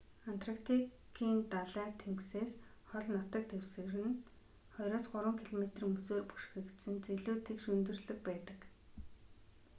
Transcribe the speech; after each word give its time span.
антарктикийн 0.31 1.37
далай 1.53 1.89
тэнгисээс 2.01 2.51
хол 2.89 3.05
нутаг 3.15 3.43
дэвсгэр 3.49 3.93
нь 4.09 4.19
2-3 4.75 5.47
км 5.47 5.63
мөсөөр 5.93 6.23
бүрхэгдсэн 6.27 6.95
зэлүүд 7.05 7.39
тэгш 7.47 7.65
өндөрлөг 7.75 8.19
байдаг 8.27 8.59